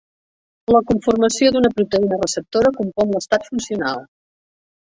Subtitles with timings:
[0.75, 4.05] La conformació d'una proteïna receptora compon l'estat funcional.